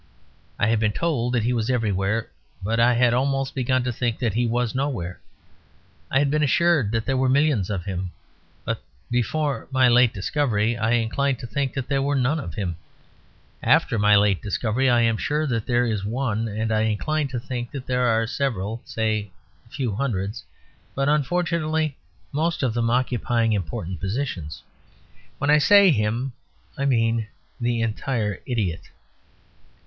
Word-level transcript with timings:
I 0.57 0.65
had 0.65 0.79
been 0.79 0.93
told 0.93 1.33
that 1.33 1.43
he 1.43 1.53
was 1.53 1.69
everywhere; 1.69 2.31
but 2.63 2.79
I 2.79 2.95
had 2.95 3.13
almost 3.13 3.53
begun 3.53 3.83
to 3.83 3.93
think 3.93 4.17
that 4.17 4.33
he 4.33 4.47
was 4.47 4.73
nowhere. 4.73 5.19
I 6.09 6.17
had 6.17 6.31
been 6.31 6.41
assured 6.41 6.89
that 6.91 7.05
there 7.05 7.15
were 7.17 7.29
millions 7.29 7.69
of 7.69 7.85
him; 7.85 8.09
but 8.65 8.81
before 9.11 9.67
my 9.69 9.87
late 9.87 10.11
discovery 10.11 10.75
I 10.75 10.93
inclined 10.93 11.37
to 11.37 11.45
think 11.45 11.75
that 11.75 11.87
there 11.87 12.01
were 12.01 12.15
none 12.15 12.39
of 12.39 12.55
him. 12.55 12.77
After 13.61 13.99
my 13.99 14.15
late 14.15 14.41
discovery 14.41 14.89
I 14.89 15.01
am 15.01 15.17
sure 15.17 15.45
that 15.45 15.67
there 15.67 15.85
is 15.85 16.03
one; 16.03 16.47
and 16.47 16.71
I 16.71 16.81
incline 16.81 17.27
to 17.27 17.39
think 17.39 17.69
that 17.69 17.85
there 17.85 18.07
are 18.07 18.25
several, 18.25 18.81
say, 18.83 19.29
a 19.67 19.69
few 19.69 19.93
hundreds; 19.93 20.43
but 20.95 21.09
unfortunately 21.09 21.95
most 22.31 22.63
of 22.63 22.73
them 22.73 22.89
occupying 22.89 23.53
important 23.53 23.99
positions. 23.99 24.63
When 25.37 25.51
I 25.51 25.59
say 25.59 25.91
"him," 25.91 26.33
I 26.75 26.85
mean 26.85 27.27
the 27.59 27.81
entire 27.81 28.39
idiot. 28.47 28.89